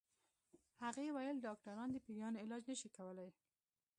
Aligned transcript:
هغې 0.83 1.07
ويل 1.15 1.37
ډاکټران 1.45 1.89
د 1.91 1.97
پيريانو 2.05 2.41
علاج 2.43 2.61
نشي 2.71 2.89
کولی 2.97 3.29